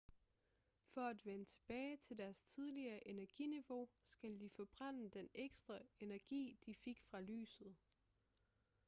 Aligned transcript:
for 0.83 1.01
at 1.09 1.25
vende 1.25 1.45
tilbage 1.45 1.97
til 1.97 2.17
deres 2.17 2.41
tidligere 2.41 3.07
energiniveau 3.07 3.89
skal 4.03 4.39
de 4.39 4.49
forbrænde 4.49 5.09
den 5.09 5.29
ekstra 5.33 5.77
energi 5.99 6.57
de 6.65 6.73
fik 6.73 7.01
fra 7.01 7.21
lyset 7.21 7.75